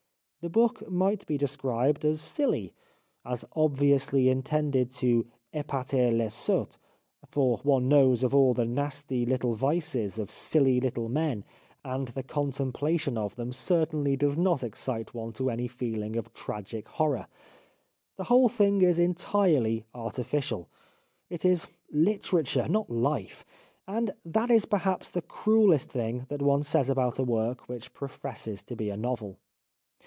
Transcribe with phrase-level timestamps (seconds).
[0.43, 2.73] The book might be described as silly,
[3.23, 6.79] as obviously intended to dpater les sots,
[7.29, 11.43] for one knows of all the nasty little vices of silly little men,
[11.85, 16.33] and the contem plation of them certainly does not excite one to any feeling of
[16.33, 17.27] tragic horror.
[18.17, 20.69] The whole thing is entirely artificial.
[21.29, 23.45] It is literature, not life,
[23.87, 28.63] and that is perhaps the cruellest thing that one says about a work which professes
[28.63, 29.37] to be a novel.